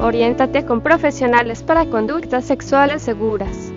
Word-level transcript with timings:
Oriéntate 0.00 0.64
con 0.64 0.80
profesionales 0.80 1.62
para 1.62 1.84
conductas 1.84 2.46
sexuales 2.46 3.02
seguras. 3.02 3.70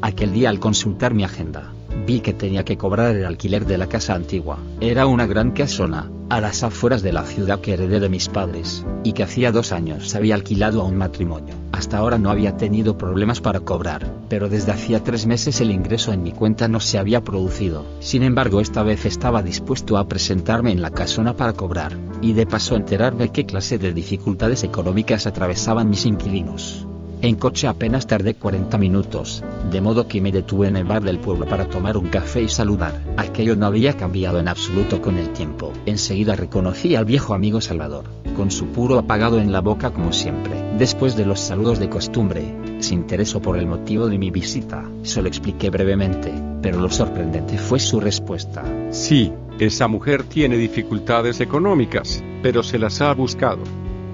Aquel 0.00 0.32
día 0.32 0.48
al 0.48 0.60
consultar 0.60 1.12
mi 1.12 1.24
agenda, 1.24 1.72
vi 2.06 2.20
que 2.20 2.32
tenía 2.32 2.64
que 2.64 2.76
cobrar 2.76 3.14
el 3.14 3.24
alquiler 3.24 3.66
de 3.66 3.78
la 3.78 3.88
casa 3.88 4.14
antigua. 4.14 4.58
Era 4.80 5.06
una 5.06 5.26
gran 5.26 5.52
casona, 5.52 6.10
a 6.28 6.40
las 6.40 6.62
afueras 6.62 7.02
de 7.02 7.12
la 7.12 7.24
ciudad 7.24 7.60
que 7.60 7.74
heredé 7.74 8.00
de 8.00 8.08
mis 8.08 8.28
padres, 8.28 8.86
y 9.04 9.12
que 9.12 9.22
hacía 9.22 9.52
dos 9.52 9.70
años 9.70 10.14
había 10.14 10.34
alquilado 10.34 10.80
a 10.80 10.84
un 10.84 10.96
matrimonio. 10.96 11.54
Hasta 11.72 11.98
ahora 11.98 12.16
no 12.16 12.30
había 12.30 12.56
tenido 12.56 12.96
problemas 12.96 13.40
para 13.40 13.60
cobrar, 13.60 14.10
pero 14.28 14.48
desde 14.48 14.72
hacía 14.72 15.04
tres 15.04 15.26
meses 15.26 15.60
el 15.60 15.70
ingreso 15.70 16.12
en 16.12 16.22
mi 16.22 16.32
cuenta 16.32 16.68
no 16.68 16.80
se 16.80 16.98
había 16.98 17.22
producido. 17.22 17.84
Sin 18.00 18.22
embargo, 18.22 18.60
esta 18.60 18.82
vez 18.82 19.04
estaba 19.04 19.42
dispuesto 19.42 19.98
a 19.98 20.08
presentarme 20.08 20.72
en 20.72 20.80
la 20.80 20.90
casona 20.90 21.36
para 21.36 21.52
cobrar, 21.52 21.98
y 22.20 22.32
de 22.32 22.46
paso 22.46 22.76
enterarme 22.76 23.30
qué 23.30 23.44
clase 23.44 23.78
de 23.78 23.92
dificultades 23.92 24.64
económicas 24.64 25.26
atravesaban 25.26 25.90
mis 25.90 26.06
inquilinos. 26.06 26.86
En 27.22 27.36
coche 27.36 27.68
apenas 27.68 28.08
tardé 28.08 28.34
40 28.34 28.76
minutos, 28.78 29.44
de 29.70 29.80
modo 29.80 30.08
que 30.08 30.20
me 30.20 30.32
detuve 30.32 30.66
en 30.66 30.76
el 30.76 30.82
bar 30.82 31.04
del 31.04 31.20
pueblo 31.20 31.46
para 31.46 31.68
tomar 31.68 31.96
un 31.96 32.08
café 32.08 32.42
y 32.42 32.48
saludar. 32.48 33.00
Aquello 33.16 33.54
no 33.54 33.66
había 33.66 33.96
cambiado 33.96 34.40
en 34.40 34.48
absoluto 34.48 35.00
con 35.00 35.16
el 35.18 35.28
tiempo. 35.28 35.72
Enseguida 35.86 36.34
reconocí 36.34 36.96
al 36.96 37.04
viejo 37.04 37.32
amigo 37.32 37.60
Salvador, 37.60 38.06
con 38.34 38.50
su 38.50 38.66
puro 38.66 38.98
apagado 38.98 39.38
en 39.38 39.52
la 39.52 39.60
boca 39.60 39.92
como 39.92 40.12
siempre. 40.12 40.52
Después 40.78 41.14
de 41.14 41.24
los 41.24 41.38
saludos 41.38 41.78
de 41.78 41.88
costumbre, 41.88 42.56
se 42.80 42.94
interesó 42.94 43.40
por 43.40 43.56
el 43.56 43.68
motivo 43.68 44.08
de 44.08 44.18
mi 44.18 44.32
visita. 44.32 44.84
Se 45.04 45.22
lo 45.22 45.28
expliqué 45.28 45.70
brevemente, 45.70 46.34
pero 46.60 46.80
lo 46.80 46.90
sorprendente 46.90 47.56
fue 47.56 47.78
su 47.78 48.00
respuesta. 48.00 48.64
Sí, 48.90 49.32
esa 49.60 49.86
mujer 49.86 50.24
tiene 50.24 50.56
dificultades 50.56 51.40
económicas, 51.40 52.20
pero 52.42 52.64
se 52.64 52.80
las 52.80 53.00
ha 53.00 53.14
buscado. 53.14 53.62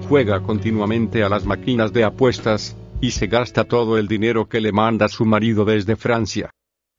Juega 0.07 0.41
continuamente 0.41 1.23
a 1.23 1.29
las 1.29 1.45
máquinas 1.45 1.91
de 1.91 2.03
apuestas, 2.03 2.75
y 3.01 3.11
se 3.11 3.27
gasta 3.27 3.63
todo 3.63 3.97
el 3.97 4.07
dinero 4.07 4.47
que 4.47 4.61
le 4.61 4.71
manda 4.71 5.07
su 5.07 5.25
marido 5.25 5.65
desde 5.65 5.95
Francia. 5.95 6.51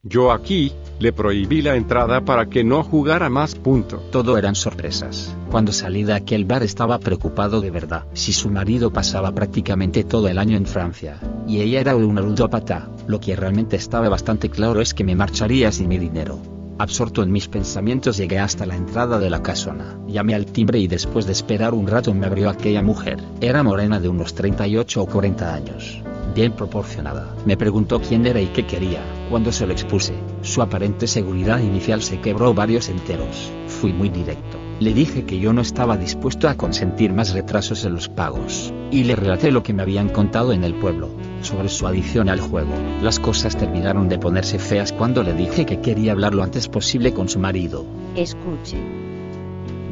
Yo 0.03 0.33
aquí, 0.33 0.73
le 0.99 1.13
prohibí 1.13 1.61
la 1.61 1.77
entrada 1.77 2.25
para 2.25 2.47
que 2.47 2.65
no 2.65 2.83
jugara 2.83 3.29
más 3.29 3.55
punto. 3.55 3.99
Todo 4.11 4.39
eran 4.39 4.55
sorpresas. 4.55 5.37
Cuando 5.51 5.73
salí 5.73 6.05
de 6.05 6.15
aquel 6.15 6.47
bar 6.47 6.63
estaba 6.63 6.99
preocupado 6.99 7.61
de 7.61 7.71
verdad. 7.71 8.07
Si 8.15 8.33
su 8.33 8.49
marido 8.49 8.91
pasaba 8.91 9.35
prácticamente 9.35 10.05
todo 10.05 10.29
el 10.29 10.39
año 10.39 10.57
en 10.57 10.65
Francia, 10.65 11.21
y 11.47 11.61
ella 11.61 11.81
era 11.81 11.97
una 11.97 12.23
ludópata, 12.23 12.89
lo 13.07 13.21
que 13.21 13.37
realmente 13.37 13.77
estaba 13.77 14.09
bastante 14.09 14.49
claro 14.49 14.81
es 14.81 14.95
que 14.95 15.05
me 15.05 15.15
marcharía 15.15 15.71
sin 15.71 15.89
mi 15.89 15.99
dinero. 15.99 16.60
Absorto 16.81 17.23
en 17.23 17.31
mis 17.31 17.47
pensamientos 17.47 18.17
llegué 18.17 18.39
hasta 18.39 18.65
la 18.65 18.75
entrada 18.75 19.19
de 19.19 19.29
la 19.29 19.43
casona. 19.43 19.99
Llamé 20.09 20.35
al 20.35 20.47
timbre 20.47 20.79
y 20.79 20.89
después 20.89 21.27
de 21.27 21.33
esperar 21.33 21.75
un 21.75 21.87
rato 21.87 22.15
me 22.15 22.25
abrió 22.25 22.49
aquella 22.49 22.81
mujer. 22.81 23.23
Era 23.43 23.63
morena 23.63 24.01
de 24.01 24.09
unos 24.09 24.33
38 24.33 25.03
o 25.03 25.05
40 25.07 25.55
años. 25.55 26.03
Bien 26.35 26.53
proporcionada. 26.53 27.37
Me 27.45 27.59
preguntó 27.59 28.01
quién 28.01 28.25
era 28.25 28.41
y 28.41 28.47
qué 28.47 28.65
quería. 28.65 29.03
Cuando 29.29 29.53
se 29.53 29.67
lo 29.67 29.75
expuse, 29.75 30.15
su 30.41 30.63
aparente 30.63 31.07
seguridad 31.07 31.59
inicial 31.59 32.01
se 32.01 32.19
quebró 32.23 32.55
varios 32.55 32.89
enteros. 32.89 33.53
Fui 33.67 33.93
muy 33.93 34.09
directo. 34.09 34.57
Le 34.81 34.95
dije 34.95 35.27
que 35.27 35.39
yo 35.39 35.53
no 35.53 35.61
estaba 35.61 35.99
dispuesto 35.99 36.49
a 36.49 36.55
consentir 36.55 37.13
más 37.13 37.35
retrasos 37.35 37.85
en 37.85 37.93
los 37.93 38.09
pagos, 38.09 38.73
y 38.91 39.05
le 39.05 39.15
relaté 39.15 39.51
lo 39.51 39.63
que 39.63 39.75
me 39.75 39.83
habían 39.83 40.09
contado 40.09 40.55
en 40.55 40.65
el 40.65 40.75
pueblo, 40.75 41.11
sobre 41.43 41.69
su 41.69 41.87
adicción 41.87 42.29
al 42.29 42.41
juego. 42.41 42.73
Las 43.03 43.19
cosas 43.19 43.57
terminaron 43.57 44.09
de 44.09 44.19
ponerse 44.19 44.59
feas 44.59 44.93
cuando 44.93 45.23
le 45.23 45.35
dije 45.35 45.67
que 45.67 45.81
quería 45.81 46.13
hablar 46.13 46.35
lo 46.35 46.43
antes 46.43 46.69
posible 46.69 47.13
con 47.13 47.29
su 47.29 47.39
marido. 47.39 47.85
Escuche, 48.17 48.79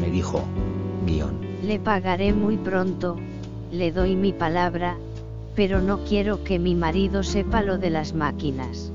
Me 0.01 0.11
dijo, 0.11 0.43
guion, 1.07 1.39
le 1.65 1.79
pagaré 1.79 2.33
muy 2.33 2.57
pronto, 2.57 3.17
le 3.73 3.93
doy 3.93 4.15
mi 4.17 4.33
palabra, 4.33 4.97
pero 5.57 5.81
no 5.81 6.05
quiero 6.05 6.45
que 6.45 6.59
mi 6.59 6.75
marido 6.75 7.23
sepa 7.23 7.63
lo 7.63 7.79
de 7.79 7.91
las 7.91 8.15
máquinas. 8.15 8.93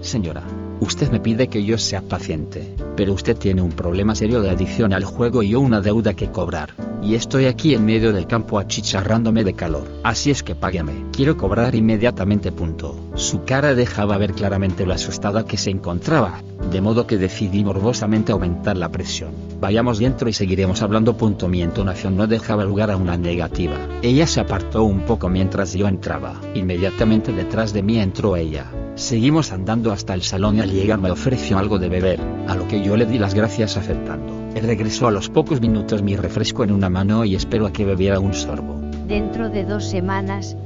señora, 0.00 0.42
usted 0.88 1.10
me 1.10 1.20
pide 1.20 1.48
que 1.48 1.64
yo 1.64 1.76
sea 1.76 2.00
paciente, 2.00 2.74
pero 2.96 3.12
usted 3.12 3.36
tiene 3.36 3.60
un 3.60 3.72
problema 3.72 4.14
serio 4.14 4.40
de 4.40 4.48
adicción 4.48 4.94
al 4.94 5.04
juego 5.04 5.42
y 5.42 5.50
yo 5.50 5.60
una 5.60 5.82
deuda 5.82 6.14
que 6.14 6.30
cobrar. 6.30 6.70
Y 7.02 7.14
estoy 7.14 7.44
aquí 7.44 7.74
en 7.74 7.84
medio 7.84 8.12
del 8.12 8.26
campo 8.26 8.58
achicharrándome 8.58 9.44
de 9.44 9.52
calor. 9.52 9.86
Así 10.02 10.30
es 10.30 10.42
que 10.42 10.54
págueme. 10.54 11.04
Quiero 11.12 11.36
cobrar 11.36 11.74
inmediatamente. 11.74 12.50
Punto. 12.50 12.96
Su 13.14 13.44
cara 13.44 13.74
dejaba 13.74 14.18
ver 14.18 14.32
claramente 14.32 14.84
lo 14.84 14.94
asustada 14.94 15.44
que 15.44 15.56
se 15.56 15.70
encontraba, 15.70 16.42
de 16.72 16.80
modo 16.80 17.06
que 17.06 17.18
decidí 17.18 17.62
morbosamente 17.62 18.32
aumentar 18.32 18.76
la 18.76 18.90
presión. 18.90 19.30
Vayamos 19.60 19.98
dentro 19.98 20.28
y 20.28 20.32
seguiremos 20.32 20.82
hablando. 20.82 21.16
Punto. 21.16 21.48
Mi 21.48 21.62
entonación 21.62 22.16
no 22.16 22.26
dejaba 22.26 22.64
lugar 22.64 22.90
a 22.90 22.96
una 22.96 23.16
negativa. 23.16 23.76
Ella 24.02 24.26
se 24.26 24.40
apartó 24.40 24.82
un 24.82 25.02
poco 25.02 25.28
mientras 25.28 25.74
yo 25.74 25.86
entraba. 25.86 26.40
Inmediatamente 26.54 27.32
detrás 27.32 27.72
de 27.72 27.82
mí 27.82 28.00
entró 28.00 28.36
ella. 28.36 28.66
Seguimos 28.96 29.52
andando 29.52 29.92
hasta 29.92 30.14
el 30.14 30.22
salón 30.22 30.56
y 30.56 30.60
llegar 30.78 31.00
me 31.00 31.10
ofreció 31.10 31.58
algo 31.58 31.78
de 31.78 31.88
beber, 31.88 32.20
a 32.46 32.54
lo 32.54 32.66
que 32.68 32.82
yo 32.82 32.96
le 32.96 33.06
di 33.06 33.18
las 33.18 33.34
gracias 33.34 33.76
aceptando. 33.76 34.32
Él 34.54 34.64
regresó 34.64 35.06
a 35.06 35.10
los 35.10 35.28
pocos 35.28 35.60
minutos 35.60 36.02
mi 36.02 36.16
refresco 36.16 36.64
en 36.64 36.72
una 36.72 36.88
mano 36.88 37.24
y 37.24 37.34
espero 37.34 37.66
a 37.66 37.72
que 37.72 37.84
bebiera 37.84 38.20
un 38.20 38.34
sorbo. 38.34 38.80
Dentro 39.06 39.48
de 39.48 39.64
dos 39.64 39.84
semanas, 39.84 40.56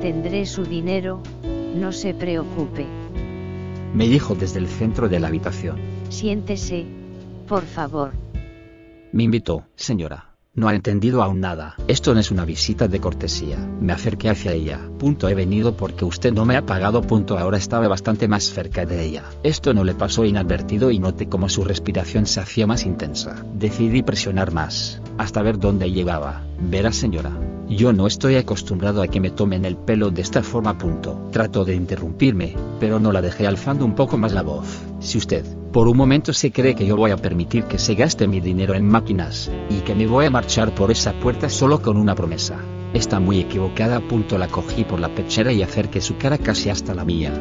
tendré 0.00 0.46
su 0.46 0.64
dinero, 0.64 1.22
no 1.74 1.92
se 1.92 2.14
preocupe. 2.14 2.86
Me 3.94 4.08
dijo 4.08 4.34
desde 4.34 4.58
el 4.58 4.68
centro 4.68 5.08
de 5.08 5.20
la 5.20 5.28
habitación. 5.28 5.76
Siéntese, 6.08 6.86
por 7.46 7.62
favor. 7.62 8.12
Me 9.12 9.22
invitó, 9.22 9.66
señora. 9.76 10.33
No 10.56 10.68
ha 10.68 10.74
entendido 10.74 11.24
aún 11.24 11.40
nada. 11.40 11.74
Esto 11.88 12.14
no 12.14 12.20
es 12.20 12.30
una 12.30 12.44
visita 12.44 12.86
de 12.86 13.00
cortesía. 13.00 13.58
Me 13.80 13.92
acerqué 13.92 14.30
hacia 14.30 14.52
ella. 14.52 14.80
Punto 15.00 15.28
he 15.28 15.34
venido 15.34 15.76
porque 15.76 16.04
usted 16.04 16.32
no 16.32 16.44
me 16.44 16.56
ha 16.56 16.64
pagado. 16.64 17.02
Punto 17.02 17.36
ahora 17.36 17.58
estaba 17.58 17.88
bastante 17.88 18.28
más 18.28 18.44
cerca 18.44 18.86
de 18.86 19.04
ella. 19.04 19.24
Esto 19.42 19.74
no 19.74 19.82
le 19.82 19.94
pasó 19.94 20.24
inadvertido 20.24 20.92
y 20.92 21.00
noté 21.00 21.28
como 21.28 21.48
su 21.48 21.64
respiración 21.64 22.26
se 22.26 22.38
hacía 22.38 22.68
más 22.68 22.86
intensa. 22.86 23.44
Decidí 23.52 24.02
presionar 24.02 24.52
más, 24.52 25.02
hasta 25.18 25.42
ver 25.42 25.58
dónde 25.58 25.90
llegaba. 25.90 26.43
Verá 26.58 26.92
señora. 26.92 27.32
Yo 27.68 27.92
no 27.92 28.06
estoy 28.06 28.36
acostumbrado 28.36 29.02
a 29.02 29.08
que 29.08 29.20
me 29.20 29.30
tomen 29.30 29.64
el 29.64 29.76
pelo 29.76 30.10
de 30.10 30.22
esta 30.22 30.42
forma. 30.42 30.76
Punto. 30.76 31.28
Trato 31.32 31.64
de 31.64 31.74
interrumpirme, 31.74 32.54
pero 32.78 33.00
no 33.00 33.10
la 33.10 33.22
dejé 33.22 33.46
alzando 33.46 33.84
un 33.84 33.94
poco 33.94 34.18
más 34.18 34.32
la 34.32 34.42
voz. 34.42 34.82
Si 35.00 35.18
usted, 35.18 35.44
por 35.72 35.88
un 35.88 35.96
momento 35.96 36.32
se 36.32 36.52
cree 36.52 36.74
que 36.74 36.86
yo 36.86 36.96
voy 36.96 37.10
a 37.10 37.16
permitir 37.16 37.64
que 37.64 37.78
se 37.78 37.94
gaste 37.94 38.28
mi 38.28 38.40
dinero 38.40 38.74
en 38.74 38.86
máquinas, 38.86 39.50
y 39.70 39.80
que 39.80 39.94
me 39.94 40.06
voy 40.06 40.26
a 40.26 40.30
marchar 40.30 40.74
por 40.74 40.90
esa 40.90 41.12
puerta 41.14 41.48
solo 41.48 41.80
con 41.80 41.96
una 41.96 42.14
promesa. 42.14 42.58
Está 42.92 43.18
muy 43.18 43.40
equivocada. 43.40 44.00
Punto 44.00 44.38
la 44.38 44.48
cogí 44.48 44.84
por 44.84 45.00
la 45.00 45.08
pechera 45.08 45.52
y 45.52 45.62
acerqué 45.62 46.00
su 46.00 46.16
cara 46.16 46.38
casi 46.38 46.68
hasta 46.68 46.94
la 46.94 47.04
mía. 47.04 47.32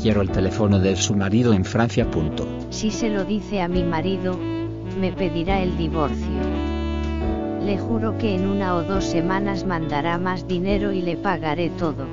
Quiero 0.00 0.20
el 0.22 0.30
teléfono 0.30 0.78
de 0.78 0.94
su 0.96 1.16
marido 1.16 1.52
en 1.52 1.64
Francia. 1.64 2.08
Punto. 2.10 2.46
Si 2.70 2.90
se 2.90 3.08
lo 3.08 3.24
dice 3.24 3.60
a 3.60 3.68
mi 3.68 3.82
marido, 3.82 4.38
me 5.00 5.12
pedirá 5.12 5.62
el 5.62 5.76
divorcio. 5.76 6.59
Le 7.64 7.78
juro 7.78 8.16
que 8.16 8.34
en 8.34 8.46
una 8.46 8.74
o 8.74 8.82
dos 8.82 9.04
semanas 9.04 9.66
mandará 9.66 10.18
más 10.18 10.48
dinero 10.48 10.92
y 10.92 11.02
le 11.02 11.16
pagaré 11.16 11.70
todo. 11.70 12.06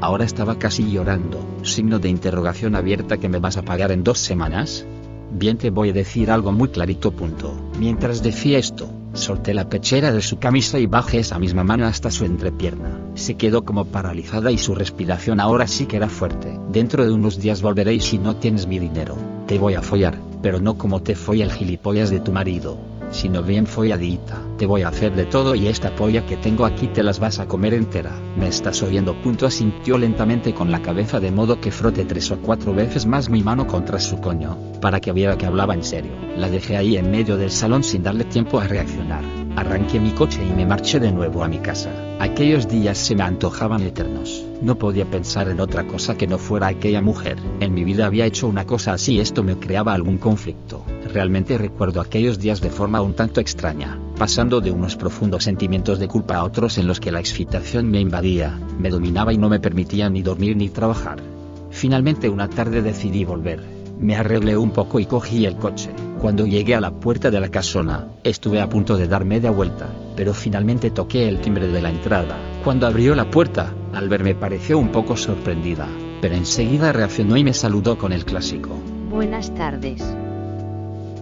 Ahora 0.00 0.24
estaba 0.24 0.58
casi 0.58 0.90
llorando, 0.90 1.40
signo 1.62 1.98
de 1.98 2.08
interrogación 2.08 2.76
abierta 2.76 3.16
que 3.16 3.28
me 3.28 3.38
vas 3.38 3.56
a 3.56 3.62
pagar 3.62 3.90
en 3.90 4.04
dos 4.04 4.18
semanas. 4.18 4.86
Bien 5.32 5.58
te 5.58 5.70
voy 5.70 5.90
a 5.90 5.92
decir 5.92 6.30
algo 6.30 6.52
muy 6.52 6.68
clarito. 6.68 7.10
Punto. 7.10 7.54
Mientras 7.78 8.22
decía 8.22 8.58
esto, 8.58 8.88
solté 9.14 9.52
la 9.52 9.68
pechera 9.68 10.12
de 10.12 10.22
su 10.22 10.38
camisa 10.38 10.78
y 10.78 10.86
bajé 10.86 11.18
esa 11.18 11.38
misma 11.38 11.64
mano 11.64 11.86
hasta 11.86 12.10
su 12.10 12.24
entrepierna. 12.24 13.00
Se 13.14 13.36
quedó 13.36 13.64
como 13.64 13.86
paralizada 13.86 14.52
y 14.52 14.58
su 14.58 14.74
respiración 14.74 15.40
ahora 15.40 15.66
sí 15.66 15.86
que 15.86 15.96
era 15.96 16.08
fuerte. 16.08 16.56
Dentro 16.70 17.04
de 17.04 17.12
unos 17.12 17.40
días 17.40 17.62
volveré 17.62 17.94
y 17.94 18.00
si 18.00 18.18
no 18.18 18.36
tienes 18.36 18.66
mi 18.66 18.78
dinero, 18.78 19.16
te 19.46 19.58
voy 19.58 19.74
a 19.74 19.82
follar, 19.82 20.16
pero 20.40 20.60
no 20.60 20.78
como 20.78 21.02
te 21.02 21.16
folla 21.16 21.44
el 21.44 21.52
gilipollas 21.52 22.10
de 22.10 22.20
tu 22.20 22.32
marido. 22.32 22.95
Sino 23.16 23.42
bien 23.42 23.66
folladita. 23.66 24.40
Te 24.58 24.66
voy 24.66 24.82
a 24.82 24.88
hacer 24.88 25.14
de 25.16 25.24
todo 25.24 25.54
y 25.54 25.66
esta 25.66 25.96
polla 25.96 26.26
que 26.26 26.36
tengo 26.36 26.66
aquí 26.66 26.86
te 26.88 27.02
las 27.02 27.18
vas 27.18 27.38
a 27.38 27.48
comer 27.48 27.74
entera. 27.74 28.12
Me 28.36 28.48
estás 28.48 28.82
oyendo. 28.82 29.20
Punto 29.22 29.46
asintió 29.46 29.98
lentamente 29.98 30.54
con 30.54 30.70
la 30.70 30.82
cabeza 30.82 31.18
de 31.18 31.30
modo 31.30 31.60
que 31.60 31.72
frote 31.72 32.04
tres 32.04 32.30
o 32.30 32.38
cuatro 32.38 32.74
veces 32.74 33.06
más 33.06 33.28
mi 33.30 33.42
mano 33.42 33.66
contra 33.66 33.98
su 33.98 34.20
coño, 34.20 34.56
para 34.80 35.00
que 35.00 35.12
viera 35.12 35.38
que 35.38 35.46
hablaba 35.46 35.74
en 35.74 35.82
serio. 35.82 36.12
La 36.36 36.50
dejé 36.50 36.76
ahí 36.76 36.96
en 36.96 37.10
medio 37.10 37.36
del 37.36 37.50
salón 37.50 37.82
sin 37.82 38.02
darle 38.02 38.24
tiempo 38.24 38.60
a 38.60 38.68
reaccionar. 38.68 39.24
Arranqué 39.56 39.98
mi 39.98 40.10
coche 40.10 40.44
y 40.44 40.52
me 40.52 40.66
marché 40.66 41.00
de 41.00 41.10
nuevo 41.10 41.42
a 41.42 41.48
mi 41.48 41.58
casa. 41.58 41.90
Aquellos 42.20 42.68
días 42.68 42.98
se 42.98 43.14
me 43.14 43.22
antojaban 43.22 43.82
eternos. 43.82 44.44
No 44.60 44.76
podía 44.76 45.06
pensar 45.06 45.48
en 45.48 45.60
otra 45.60 45.86
cosa 45.86 46.16
que 46.16 46.26
no 46.26 46.36
fuera 46.36 46.66
aquella 46.66 47.00
mujer. 47.00 47.38
En 47.60 47.72
mi 47.72 47.82
vida 47.82 48.04
había 48.04 48.26
hecho 48.26 48.48
una 48.48 48.66
cosa 48.66 48.92
así, 48.92 49.18
esto 49.18 49.42
me 49.42 49.56
creaba 49.56 49.94
algún 49.94 50.18
conflicto. 50.18 50.84
Realmente 51.16 51.56
recuerdo 51.56 52.02
aquellos 52.02 52.38
días 52.38 52.60
de 52.60 52.68
forma 52.68 53.00
un 53.00 53.14
tanto 53.14 53.40
extraña, 53.40 53.98
pasando 54.18 54.60
de 54.60 54.70
unos 54.70 54.96
profundos 54.96 55.44
sentimientos 55.44 55.98
de 55.98 56.08
culpa 56.08 56.36
a 56.36 56.44
otros 56.44 56.76
en 56.76 56.86
los 56.86 57.00
que 57.00 57.10
la 57.10 57.20
excitación 57.20 57.90
me 57.90 58.00
invadía, 58.00 58.60
me 58.78 58.90
dominaba 58.90 59.32
y 59.32 59.38
no 59.38 59.48
me 59.48 59.58
permitía 59.58 60.10
ni 60.10 60.20
dormir 60.20 60.58
ni 60.58 60.68
trabajar. 60.68 61.22
Finalmente 61.70 62.28
una 62.28 62.50
tarde 62.50 62.82
decidí 62.82 63.24
volver. 63.24 63.62
Me 63.98 64.14
arreglé 64.14 64.58
un 64.58 64.72
poco 64.72 65.00
y 65.00 65.06
cogí 65.06 65.46
el 65.46 65.56
coche. 65.56 65.88
Cuando 66.20 66.44
llegué 66.44 66.74
a 66.74 66.82
la 66.82 66.90
puerta 66.90 67.30
de 67.30 67.40
la 67.40 67.48
casona, 67.48 68.08
estuve 68.22 68.60
a 68.60 68.68
punto 68.68 68.98
de 68.98 69.08
dar 69.08 69.24
media 69.24 69.50
vuelta, 69.50 69.88
pero 70.16 70.34
finalmente 70.34 70.90
toqué 70.90 71.30
el 71.30 71.40
timbre 71.40 71.68
de 71.68 71.80
la 71.80 71.88
entrada. 71.88 72.36
Cuando 72.62 72.86
abrió 72.86 73.14
la 73.14 73.30
puerta, 73.30 73.72
al 73.94 74.10
verme 74.10 74.34
pareció 74.34 74.78
un 74.78 74.92
poco 74.92 75.16
sorprendida, 75.16 75.88
pero 76.20 76.34
enseguida 76.34 76.92
reaccionó 76.92 77.38
y 77.38 77.44
me 77.44 77.54
saludó 77.54 77.96
con 77.96 78.12
el 78.12 78.26
clásico. 78.26 78.68
Buenas 79.08 79.54
tardes. 79.54 80.04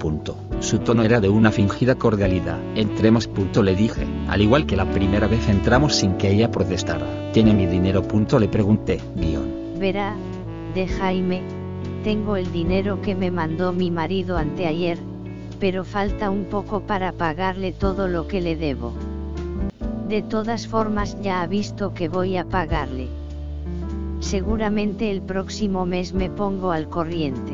Punto. 0.05 0.37
Su 0.61 0.81
tono 0.81 1.03
era 1.03 1.19
de 1.19 1.31
una 1.31 1.51
fingida 1.51 1.95
cordialidad. 1.95 2.59
Entremos. 2.75 3.27
Punto 3.27 3.63
le 3.63 3.75
dije, 3.75 4.07
al 4.29 4.43
igual 4.43 4.67
que 4.67 4.77
la 4.77 4.85
primera 4.85 5.27
vez 5.29 5.49
entramos 5.49 5.95
sin 5.95 6.19
que 6.19 6.31
ella 6.31 6.51
protestara. 6.51 7.33
¿Tiene 7.33 7.55
mi 7.55 7.65
dinero? 7.65 8.03
Punto 8.03 8.39
le 8.39 8.49
pregunté, 8.49 9.01
guion. 9.17 9.79
Verá, 9.79 10.15
de 10.75 10.87
Jaime, 10.87 11.41
tengo 12.03 12.37
el 12.37 12.53
dinero 12.53 13.01
que 13.01 13.15
me 13.15 13.31
mandó 13.31 13.73
mi 13.73 13.91
marido 13.91 14.37
anteayer, 14.37 14.99
pero 15.59 15.87
falta 15.87 16.29
un 16.29 16.45
poco 16.51 16.81
para 16.81 17.13
pagarle 17.13 17.73
todo 17.73 18.07
lo 18.07 18.29
que 18.29 18.43
le 18.43 18.57
debo. 18.57 18.93
De 20.11 20.21
todas 20.21 20.69
formas 20.69 21.17
ya 21.23 21.41
ha 21.41 21.47
visto 21.47 21.95
que 21.95 22.11
voy 22.11 22.37
a 22.37 22.45
pagarle. 22.45 23.09
Seguramente 24.21 25.11
el 25.11 25.23
próximo 25.23 25.87
mes 25.87 26.13
me 26.13 26.29
pongo 26.29 26.73
al 26.73 26.91
corriente. 26.91 27.54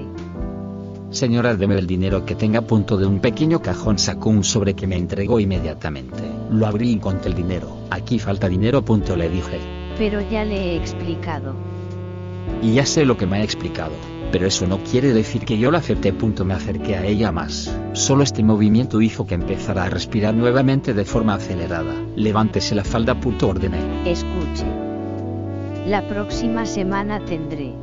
Señora, 1.10 1.56
deme 1.56 1.76
el 1.76 1.88
dinero 1.88 2.24
que 2.24 2.36
tenga. 2.36 2.60
Punto 2.60 2.96
de 2.96 3.04
un 3.04 3.18
pequeño 3.18 3.60
cajón 3.60 3.98
sacó 3.98 4.30
un 4.30 4.44
sobre 4.44 4.74
que 4.74 4.86
me 4.86 4.96
entregó 4.96 5.40
inmediatamente. 5.40 6.22
Lo 6.50 6.66
abrí 6.66 6.92
y 6.92 6.98
conté 6.98 7.28
el 7.28 7.34
dinero. 7.34 7.78
Aquí 7.90 8.20
falta 8.20 8.48
dinero. 8.48 8.84
Punto 8.84 9.16
le 9.16 9.28
dije. 9.28 9.58
Pero 9.98 10.20
ya 10.30 10.44
le 10.44 10.56
he 10.56 10.76
explicado. 10.76 11.54
Y 12.62 12.74
ya 12.74 12.86
sé 12.86 13.04
lo 13.04 13.16
que 13.16 13.26
me 13.26 13.38
ha 13.38 13.42
explicado. 13.42 13.92
Pero 14.30 14.46
eso 14.46 14.68
no 14.68 14.78
quiere 14.84 15.12
decir 15.12 15.44
que 15.44 15.58
yo 15.58 15.72
la 15.72 15.78
acepté. 15.78 16.12
Punto 16.12 16.44
me 16.44 16.54
acerqué 16.54 16.94
a 16.94 17.04
ella 17.04 17.32
más. 17.32 17.76
Solo 17.92 18.22
este 18.22 18.44
movimiento 18.44 19.00
hizo 19.00 19.26
que 19.26 19.34
empezara 19.34 19.84
a 19.84 19.90
respirar 19.90 20.32
nuevamente 20.34 20.94
de 20.94 21.04
forma 21.04 21.34
acelerada. 21.34 21.94
Levántese 22.14 22.76
la 22.76 22.84
falda. 22.84 23.20
Punto 23.20 23.48
ordené. 23.48 24.08
Escuche. 24.08 24.64
La 25.86 26.06
próxima 26.06 26.66
semana 26.66 27.18
tendré. 27.24 27.74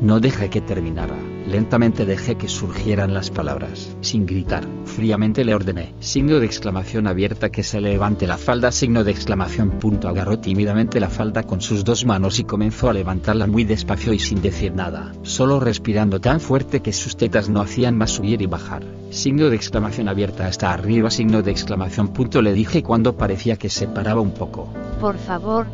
No 0.00 0.18
dejé 0.18 0.48
que 0.48 0.62
terminara. 0.62 1.31
Lentamente 1.52 2.06
dejé 2.06 2.36
que 2.36 2.48
surgieran 2.48 3.12
las 3.12 3.30
palabras. 3.30 3.94
Sin 4.00 4.24
gritar, 4.24 4.64
fríamente 4.86 5.44
le 5.44 5.54
ordené. 5.54 5.92
Signo 6.00 6.40
de 6.40 6.46
exclamación 6.46 7.06
abierta 7.06 7.50
que 7.50 7.62
se 7.62 7.78
levante 7.78 8.26
la 8.26 8.38
falda. 8.38 8.72
Signo 8.72 9.04
de 9.04 9.10
exclamación. 9.10 9.72
Punto 9.72 10.08
agarró 10.08 10.38
tímidamente 10.38 10.98
la 10.98 11.10
falda 11.10 11.42
con 11.42 11.60
sus 11.60 11.84
dos 11.84 12.06
manos 12.06 12.38
y 12.38 12.44
comenzó 12.44 12.88
a 12.88 12.94
levantarla 12.94 13.46
muy 13.46 13.64
despacio 13.64 14.14
y 14.14 14.18
sin 14.18 14.40
decir 14.40 14.74
nada. 14.74 15.12
Solo 15.24 15.60
respirando 15.60 16.22
tan 16.22 16.40
fuerte 16.40 16.80
que 16.80 16.94
sus 16.94 17.18
tetas 17.18 17.50
no 17.50 17.60
hacían 17.60 17.98
más 17.98 18.12
subir 18.12 18.40
y 18.40 18.46
bajar. 18.46 18.82
Signo 19.10 19.50
de 19.50 19.56
exclamación 19.56 20.08
abierta 20.08 20.46
hasta 20.46 20.72
arriba. 20.72 21.10
Signo 21.10 21.42
de 21.42 21.50
exclamación. 21.50 22.14
Punto 22.14 22.40
le 22.40 22.54
dije 22.54 22.82
cuando 22.82 23.18
parecía 23.18 23.56
que 23.56 23.68
se 23.68 23.88
paraba 23.88 24.22
un 24.22 24.32
poco. 24.32 24.72
Por 25.02 25.18
favor, 25.18 25.66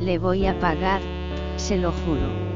le 0.00 0.18
voy 0.18 0.46
a 0.46 0.58
pagar, 0.58 1.02
se 1.58 1.76
lo 1.76 1.92
juro. 1.92 2.47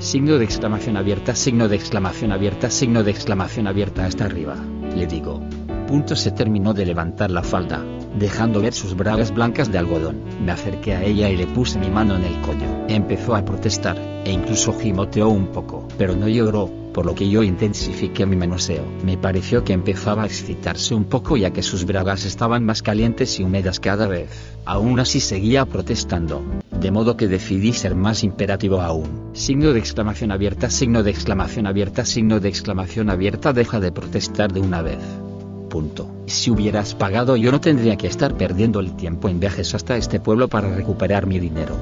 Signo 0.00 0.38
de 0.38 0.46
exclamación 0.46 0.96
abierta, 0.96 1.34
signo 1.34 1.68
de 1.68 1.76
exclamación 1.76 2.32
abierta, 2.32 2.70
signo 2.70 3.04
de 3.04 3.10
exclamación 3.10 3.66
abierta 3.66 4.06
hasta 4.06 4.24
arriba. 4.24 4.56
Le 4.96 5.06
digo. 5.06 5.42
Punto 5.86 6.16
se 6.16 6.30
terminó 6.30 6.72
de 6.72 6.86
levantar 6.86 7.30
la 7.30 7.42
falda, 7.42 7.84
dejando 8.18 8.62
ver 8.62 8.72
sus 8.72 8.96
bragas 8.96 9.34
blancas 9.34 9.70
de 9.70 9.76
algodón. 9.76 10.22
Me 10.42 10.52
acerqué 10.52 10.94
a 10.94 11.04
ella 11.04 11.28
y 11.28 11.36
le 11.36 11.46
puse 11.46 11.78
mi 11.78 11.90
mano 11.90 12.16
en 12.16 12.24
el 12.24 12.40
coño. 12.40 12.86
Empezó 12.88 13.34
a 13.34 13.44
protestar, 13.44 13.98
e 14.24 14.32
incluso 14.32 14.72
gimoteó 14.72 15.28
un 15.28 15.48
poco, 15.48 15.86
pero 15.98 16.16
no 16.16 16.28
lloró, 16.28 16.70
por 16.94 17.04
lo 17.04 17.14
que 17.14 17.28
yo 17.28 17.42
intensifiqué 17.42 18.24
mi 18.24 18.36
manoseo. 18.36 18.84
Me 19.04 19.18
pareció 19.18 19.64
que 19.64 19.74
empezaba 19.74 20.22
a 20.22 20.26
excitarse 20.26 20.94
un 20.94 21.04
poco 21.04 21.36
ya 21.36 21.50
que 21.50 21.62
sus 21.62 21.84
bragas 21.84 22.24
estaban 22.24 22.64
más 22.64 22.80
calientes 22.80 23.38
y 23.38 23.42
húmedas 23.42 23.80
cada 23.80 24.06
vez. 24.06 24.30
Aún 24.64 24.98
así 24.98 25.20
seguía 25.20 25.66
protestando, 25.66 26.42
de 26.80 26.90
modo 26.90 27.16
que 27.16 27.28
decidí 27.28 27.72
ser 27.72 27.94
más 27.94 28.24
imperativo 28.24 28.80
aún. 28.80 29.30
Signo 29.32 29.72
de 29.72 29.78
exclamación 29.78 30.32
abierta, 30.32 30.70
signo 30.70 31.02
de 31.02 31.10
exclamación 31.10 31.66
abierta, 31.66 32.04
signo 32.04 32.40
de 32.40 32.48
exclamación 32.48 33.10
abierta, 33.10 33.52
deja 33.52 33.80
de 33.80 33.92
protestar 33.92 34.52
de 34.52 34.60
una 34.60 34.82
vez. 34.82 34.98
Punto. 35.68 36.10
Si 36.26 36.50
hubieras 36.50 36.94
pagado 36.94 37.36
yo 37.36 37.52
no 37.52 37.60
tendría 37.60 37.96
que 37.96 38.06
estar 38.06 38.36
perdiendo 38.36 38.80
el 38.80 38.96
tiempo 38.96 39.28
en 39.28 39.38
viajes 39.38 39.74
hasta 39.74 39.96
este 39.96 40.18
pueblo 40.18 40.48
para 40.48 40.74
recuperar 40.74 41.26
mi 41.26 41.38
dinero. 41.38 41.76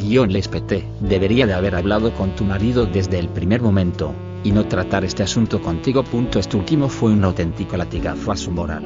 Guión 0.00 0.32
les 0.32 0.48
peté, 0.48 0.84
debería 1.00 1.46
de 1.46 1.54
haber 1.54 1.74
hablado 1.74 2.14
con 2.14 2.36
tu 2.36 2.44
marido 2.44 2.86
desde 2.86 3.18
el 3.18 3.28
primer 3.28 3.60
momento, 3.60 4.14
y 4.44 4.52
no 4.52 4.66
tratar 4.66 5.04
este 5.04 5.22
asunto 5.22 5.60
contigo. 5.60 6.02
Punto. 6.04 6.38
Este 6.38 6.56
último 6.56 6.88
fue 6.88 7.10
un 7.10 7.24
auténtico 7.24 7.76
latigazo 7.76 8.30
a 8.32 8.36
su 8.36 8.50
moral. 8.50 8.84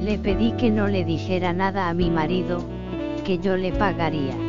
Le 0.00 0.18
pedí 0.18 0.52
que 0.52 0.70
no 0.70 0.88
le 0.88 1.04
dijera 1.04 1.52
nada 1.52 1.88
a 1.88 1.94
mi 1.94 2.10
marido, 2.10 2.64
que 3.24 3.38
yo 3.38 3.56
le 3.56 3.72
pagaría. 3.72 4.45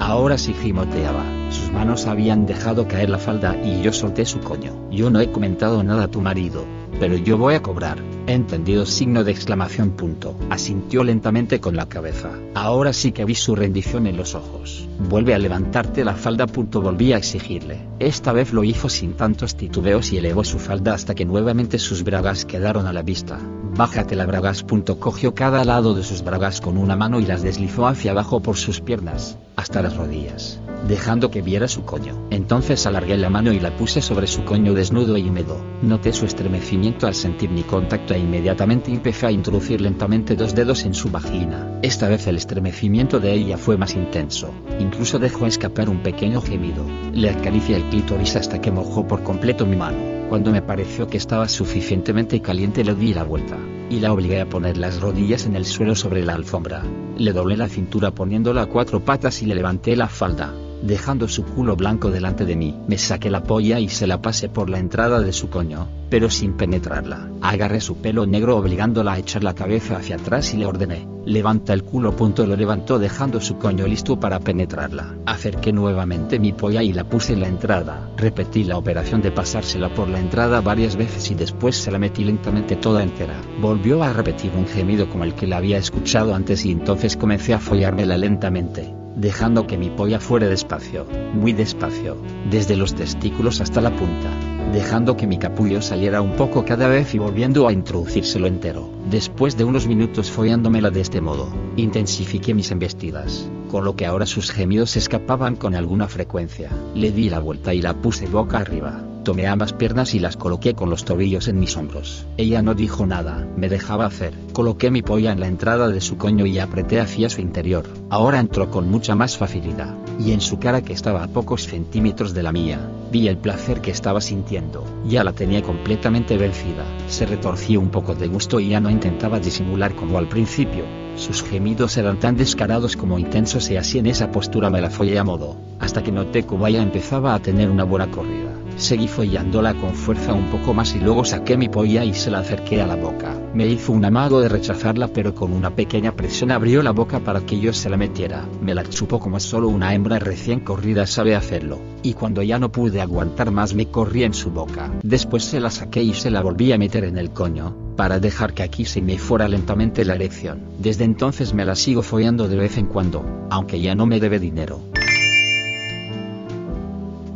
Ahora 0.00 0.38
sí 0.38 0.54
gimoteaba, 0.54 1.22
sus 1.50 1.70
manos 1.70 2.06
habían 2.06 2.46
dejado 2.46 2.88
caer 2.88 3.10
la 3.10 3.18
falda 3.18 3.54
y 3.62 3.82
yo 3.82 3.92
solté 3.92 4.24
su 4.24 4.40
coño. 4.40 4.72
Yo 4.90 5.10
no 5.10 5.20
he 5.20 5.30
comentado 5.30 5.84
nada 5.84 6.04
a 6.04 6.10
tu 6.10 6.22
marido, 6.22 6.64
pero 6.98 7.16
yo 7.16 7.36
voy 7.36 7.54
a 7.54 7.62
cobrar. 7.62 7.98
Entendido 8.26 8.86
signo 8.86 9.24
de 9.24 9.32
exclamación 9.32 9.90
punto. 9.90 10.34
Asintió 10.48 11.04
lentamente 11.04 11.60
con 11.60 11.76
la 11.76 11.86
cabeza. 11.86 12.30
Ahora 12.54 12.94
sí 12.94 13.12
que 13.12 13.26
vi 13.26 13.34
su 13.34 13.54
rendición 13.54 14.06
en 14.06 14.16
los 14.16 14.34
ojos. 14.34 14.88
Vuelve 15.10 15.34
a 15.34 15.38
levantarte 15.38 16.02
la 16.02 16.14
falda 16.14 16.46
punto 16.46 16.80
volví 16.80 17.12
a 17.12 17.18
exigirle. 17.18 17.86
Esta 17.98 18.32
vez 18.32 18.54
lo 18.54 18.64
hizo 18.64 18.88
sin 18.88 19.12
tantos 19.12 19.54
titubeos 19.54 20.12
y 20.12 20.16
elevó 20.18 20.44
su 20.44 20.58
falda 20.58 20.94
hasta 20.94 21.14
que 21.14 21.26
nuevamente 21.26 21.78
sus 21.78 22.04
bragas 22.04 22.46
quedaron 22.46 22.86
a 22.86 22.94
la 22.94 23.02
vista. 23.02 23.38
Bájate 23.76 24.16
la 24.16 24.26
bragas 24.26 24.62
punto 24.62 24.98
cogió 24.98 25.34
cada 25.34 25.64
lado 25.64 25.94
de 25.94 26.02
sus 26.02 26.22
bragas 26.22 26.60
con 26.60 26.76
una 26.76 26.96
mano 26.96 27.20
y 27.20 27.26
las 27.26 27.42
deslizó 27.42 27.86
hacia 27.86 28.10
abajo 28.10 28.40
por 28.40 28.56
sus 28.56 28.80
piernas, 28.80 29.38
hasta 29.60 29.82
las 29.82 29.96
rodillas 29.96 30.60
dejando 30.86 31.30
que 31.30 31.42
viera 31.42 31.68
su 31.68 31.84
coño. 31.84 32.26
Entonces 32.30 32.86
alargué 32.86 33.16
la 33.16 33.30
mano 33.30 33.52
y 33.52 33.60
la 33.60 33.76
puse 33.76 34.02
sobre 34.02 34.26
su 34.26 34.44
coño 34.44 34.74
desnudo 34.74 35.16
y 35.16 35.28
húmedo. 35.28 35.62
Noté 35.82 36.12
su 36.12 36.26
estremecimiento 36.26 37.06
al 37.06 37.14
sentir 37.14 37.50
mi 37.50 37.62
contacto 37.62 38.14
e 38.14 38.18
inmediatamente 38.18 38.90
empecé 38.90 39.26
a 39.26 39.30
introducir 39.30 39.80
lentamente 39.80 40.36
dos 40.36 40.54
dedos 40.54 40.84
en 40.84 40.94
su 40.94 41.10
vagina. 41.10 41.78
Esta 41.82 42.08
vez 42.08 42.26
el 42.26 42.36
estremecimiento 42.36 43.20
de 43.20 43.32
ella 43.32 43.58
fue 43.58 43.76
más 43.76 43.94
intenso. 43.94 44.52
Incluso 44.78 45.18
dejó 45.18 45.46
escapar 45.46 45.88
un 45.88 46.02
pequeño 46.02 46.40
gemido. 46.40 46.84
Le 47.12 47.30
acaricié 47.30 47.76
el 47.76 47.84
clítoris 47.84 48.36
hasta 48.36 48.60
que 48.60 48.70
mojó 48.70 49.06
por 49.06 49.22
completo 49.22 49.66
mi 49.66 49.76
mano. 49.76 49.98
Cuando 50.28 50.52
me 50.52 50.62
pareció 50.62 51.08
que 51.08 51.16
estaba 51.16 51.48
suficientemente 51.48 52.40
caliente 52.40 52.84
le 52.84 52.94
di 52.94 53.12
la 53.12 53.24
vuelta, 53.24 53.58
y 53.90 54.00
la 54.00 54.12
obligué 54.12 54.40
a 54.40 54.48
poner 54.48 54.78
las 54.78 55.00
rodillas 55.00 55.44
en 55.44 55.56
el 55.56 55.66
suelo 55.66 55.94
sobre 55.94 56.24
la 56.24 56.34
alfombra. 56.34 56.82
Le 57.18 57.32
doblé 57.32 57.56
la 57.56 57.68
cintura 57.68 58.12
poniéndola 58.12 58.62
a 58.62 58.66
cuatro 58.66 59.04
patas 59.04 59.42
y 59.42 59.46
le 59.46 59.54
levanté 59.54 59.96
la 59.96 60.08
falda 60.08 60.54
dejando 60.82 61.28
su 61.28 61.44
culo 61.44 61.76
blanco 61.76 62.10
delante 62.10 62.44
de 62.44 62.56
mí. 62.56 62.76
Me 62.86 62.98
saqué 62.98 63.30
la 63.30 63.42
polla 63.42 63.78
y 63.78 63.88
se 63.88 64.06
la 64.06 64.22
pasé 64.22 64.48
por 64.48 64.70
la 64.70 64.78
entrada 64.78 65.20
de 65.20 65.32
su 65.32 65.50
coño, 65.50 65.88
pero 66.08 66.30
sin 66.30 66.54
penetrarla. 66.54 67.28
Agarré 67.40 67.80
su 67.80 67.96
pelo 67.96 68.26
negro 68.26 68.56
obligándola 68.56 69.12
a 69.12 69.18
echar 69.18 69.44
la 69.44 69.54
cabeza 69.54 69.96
hacia 69.96 70.16
atrás 70.16 70.52
y 70.54 70.58
le 70.58 70.66
ordené, 70.66 71.06
levanta 71.24 71.72
el 71.72 71.84
culo. 71.84 72.16
Punto 72.16 72.46
lo 72.46 72.56
levantó 72.56 72.98
dejando 72.98 73.40
su 73.40 73.56
coño 73.56 73.86
listo 73.86 74.18
para 74.18 74.40
penetrarla. 74.40 75.16
Acerqué 75.26 75.72
nuevamente 75.72 76.38
mi 76.38 76.52
polla 76.52 76.82
y 76.82 76.92
la 76.92 77.04
puse 77.04 77.34
en 77.34 77.40
la 77.40 77.48
entrada. 77.48 78.10
Repetí 78.16 78.64
la 78.64 78.76
operación 78.76 79.22
de 79.22 79.32
pasársela 79.32 79.92
por 79.94 80.08
la 80.08 80.20
entrada 80.20 80.60
varias 80.60 80.96
veces 80.96 81.30
y 81.30 81.34
después 81.34 81.76
se 81.76 81.90
la 81.90 81.98
metí 81.98 82.24
lentamente 82.24 82.76
toda 82.76 83.02
entera. 83.02 83.40
Volvió 83.60 84.02
a 84.02 84.12
repetir 84.12 84.52
un 84.56 84.66
gemido 84.66 85.08
como 85.08 85.24
el 85.24 85.34
que 85.34 85.46
la 85.46 85.58
había 85.58 85.78
escuchado 85.78 86.34
antes 86.34 86.64
y 86.64 86.72
entonces 86.72 87.16
comencé 87.16 87.54
a 87.54 87.58
follármela 87.58 88.16
lentamente 88.16 88.99
dejando 89.20 89.66
que 89.66 89.76
mi 89.76 89.90
polla 89.90 90.18
fuera 90.18 90.48
despacio, 90.48 91.06
muy 91.34 91.52
despacio, 91.52 92.16
desde 92.50 92.76
los 92.76 92.94
testículos 92.94 93.60
hasta 93.60 93.80
la 93.80 93.94
punta. 93.94 94.30
dejando 94.72 95.16
que 95.16 95.26
mi 95.26 95.36
capullo 95.36 95.82
saliera 95.82 96.22
un 96.22 96.36
poco 96.36 96.64
cada 96.64 96.86
vez 96.86 97.12
y 97.14 97.18
volviendo 97.18 97.66
a 97.66 97.72
introducírselo 97.72 98.46
entero. 98.46 98.88
Después 99.10 99.56
de 99.56 99.64
unos 99.64 99.88
minutos 99.88 100.30
follándomela 100.30 100.90
de 100.90 101.00
este 101.00 101.20
modo, 101.20 101.52
intensifiqué 101.74 102.54
mis 102.54 102.70
embestidas, 102.70 103.50
con 103.68 103.84
lo 103.84 103.96
que 103.96 104.06
ahora 104.06 104.26
sus 104.26 104.52
gemidos 104.52 104.96
escapaban 104.96 105.56
con 105.56 105.74
alguna 105.74 106.06
frecuencia. 106.06 106.70
Le 106.94 107.10
di 107.10 107.30
la 107.30 107.40
vuelta 107.40 107.74
y 107.74 107.82
la 107.82 107.94
puse 107.94 108.26
boca 108.26 108.58
arriba. 108.58 109.09
Tomé 109.24 109.46
ambas 109.46 109.74
piernas 109.74 110.14
y 110.14 110.18
las 110.18 110.38
coloqué 110.38 110.74
con 110.74 110.88
los 110.88 111.04
tobillos 111.04 111.46
en 111.48 111.60
mis 111.60 111.76
hombros. 111.76 112.26
Ella 112.38 112.62
no 112.62 112.74
dijo 112.74 113.06
nada, 113.06 113.46
me 113.54 113.68
dejaba 113.68 114.06
hacer. 114.06 114.32
Coloqué 114.54 114.90
mi 114.90 115.02
polla 115.02 115.30
en 115.30 115.40
la 115.40 115.46
entrada 115.46 115.88
de 115.88 116.00
su 116.00 116.16
coño 116.16 116.46
y 116.46 116.58
apreté 116.58 117.00
hacia 117.00 117.28
su 117.28 117.42
interior. 117.42 117.84
Ahora 118.08 118.40
entró 118.40 118.70
con 118.70 118.88
mucha 118.88 119.14
más 119.14 119.36
facilidad, 119.36 119.94
y 120.18 120.32
en 120.32 120.40
su 120.40 120.58
cara 120.58 120.80
que 120.80 120.94
estaba 120.94 121.22
a 121.22 121.28
pocos 121.28 121.66
centímetros 121.66 122.32
de 122.32 122.42
la 122.42 122.52
mía, 122.52 122.80
vi 123.12 123.28
el 123.28 123.36
placer 123.36 123.82
que 123.82 123.90
estaba 123.90 124.22
sintiendo. 124.22 124.84
Ya 125.06 125.22
la 125.22 125.32
tenía 125.32 125.62
completamente 125.62 126.38
vencida. 126.38 126.84
Se 127.08 127.26
retorció 127.26 127.78
un 127.78 127.90
poco 127.90 128.14
de 128.14 128.26
gusto 128.26 128.58
y 128.58 128.70
ya 128.70 128.80
no 128.80 128.88
intentaba 128.88 129.38
disimular 129.38 129.94
como 129.94 130.16
al 130.16 130.28
principio. 130.28 130.84
Sus 131.16 131.42
gemidos 131.42 131.98
eran 131.98 132.18
tan 132.18 132.36
descarados 132.36 132.96
como 132.96 133.18
intensos 133.18 133.70
y 133.70 133.76
así 133.76 133.98
en 133.98 134.06
esa 134.06 134.30
postura 134.30 134.70
me 134.70 134.80
la 134.80 134.88
follé 134.88 135.18
a 135.18 135.24
modo, 135.24 135.56
hasta 135.78 136.02
que 136.02 136.10
noté 136.10 136.44
como 136.44 136.66
ella 136.66 136.82
empezaba 136.82 137.34
a 137.34 137.40
tener 137.40 137.68
una 137.68 137.84
buena 137.84 138.10
corrida. 138.10 138.49
Seguí 138.76 139.08
follándola 139.08 139.74
con 139.74 139.94
fuerza 139.94 140.32
un 140.32 140.50
poco 140.50 140.74
más 140.74 140.94
y 140.94 141.00
luego 141.00 141.24
saqué 141.24 141.56
mi 141.56 141.68
polla 141.68 142.04
y 142.04 142.14
se 142.14 142.30
la 142.30 142.38
acerqué 142.38 142.80
a 142.80 142.86
la 142.86 142.96
boca. 142.96 143.36
Me 143.54 143.66
hizo 143.66 143.92
un 143.92 144.04
amago 144.04 144.40
de 144.40 144.48
rechazarla 144.48 145.08
pero 145.08 145.34
con 145.34 145.52
una 145.52 145.70
pequeña 145.70 146.12
presión 146.12 146.50
abrió 146.50 146.82
la 146.82 146.92
boca 146.92 147.20
para 147.20 147.40
que 147.40 147.58
yo 147.58 147.72
se 147.72 147.90
la 147.90 147.96
metiera. 147.96 148.46
Me 148.62 148.74
la 148.74 148.84
chupó 148.84 149.18
como 149.18 149.40
solo 149.40 149.68
una 149.68 149.94
hembra 149.94 150.18
recién 150.18 150.60
corrida 150.60 151.06
sabe 151.06 151.34
hacerlo. 151.34 151.78
Y 152.02 152.14
cuando 152.14 152.42
ya 152.42 152.58
no 152.58 152.72
pude 152.72 153.00
aguantar 153.00 153.50
más 153.50 153.74
me 153.74 153.86
corrí 153.86 154.24
en 154.24 154.34
su 154.34 154.50
boca. 154.50 154.90
Después 155.02 155.44
se 155.44 155.60
la 155.60 155.70
saqué 155.70 156.02
y 156.02 156.14
se 156.14 156.30
la 156.30 156.40
volví 156.40 156.72
a 156.72 156.78
meter 156.78 157.04
en 157.04 157.18
el 157.18 157.30
coño, 157.30 157.74
para 157.96 158.18
dejar 158.18 158.54
que 158.54 158.62
aquí 158.62 158.84
se 158.84 159.02
me 159.02 159.18
fuera 159.18 159.48
lentamente 159.48 160.04
la 160.04 160.14
erección. 160.14 160.60
Desde 160.78 161.04
entonces 161.04 161.52
me 161.54 161.64
la 161.64 161.74
sigo 161.74 162.02
follando 162.02 162.48
de 162.48 162.56
vez 162.56 162.78
en 162.78 162.86
cuando, 162.86 163.24
aunque 163.50 163.80
ya 163.80 163.94
no 163.94 164.06
me 164.06 164.20
debe 164.20 164.38
dinero. 164.38 164.80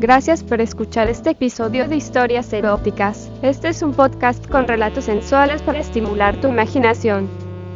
Gracias 0.00 0.42
por 0.42 0.60
escuchar 0.60 1.08
este 1.08 1.30
episodio 1.30 1.86
de 1.86 1.94
Historias 1.96 2.52
Eróticas. 2.52 3.30
Este 3.42 3.68
es 3.68 3.80
un 3.80 3.94
podcast 3.94 4.44
con 4.48 4.66
relatos 4.66 5.04
sensuales 5.04 5.62
para 5.62 5.78
estimular 5.78 6.40
tu 6.40 6.48
imaginación. 6.48 7.28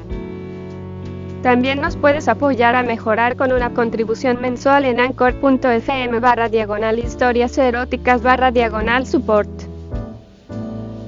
También 1.42 1.80
nos 1.82 1.96
puedes 1.96 2.28
apoyar 2.28 2.76
a 2.76 2.84
mejorar 2.84 3.36
con 3.36 3.52
una 3.52 3.74
contribución 3.74 4.42
mensual 4.42 4.86
en 4.86 5.00
anchor.fm 5.00 6.20
barra 6.20 6.50
diagonal 6.50 7.00
historias 7.00 7.58
eróticas 7.58 8.24
barra 8.24 8.52
diagonal 8.52 9.06
support. 9.06 9.50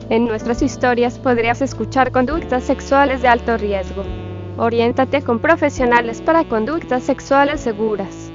En 0.10 0.26
nuestras 0.26 0.62
historias 0.62 1.20
podrías 1.20 1.62
escuchar 1.62 2.12
conductas 2.12 2.64
sexuales 2.64 3.22
de 3.22 3.28
alto 3.28 3.58
riesgo. 3.58 4.04
Oriéntate 4.58 5.22
con 5.22 5.40
profesionales 5.40 6.22
para 6.22 6.44
conductas 6.44 7.04
sexuales 7.04 7.62
seguras. 7.62 8.29